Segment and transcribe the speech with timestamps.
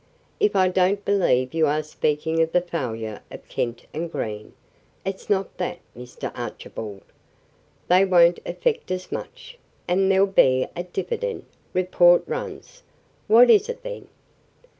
[0.39, 4.53] "If I don't believe you are speaking of the failure of Kent & Green!
[5.05, 6.31] It's not that, Mr.
[6.33, 7.03] Archibald.
[7.87, 11.45] They won't affect us much; and there'll be a dividend,
[11.75, 12.81] report runs."
[13.27, 14.07] "What is it, then?"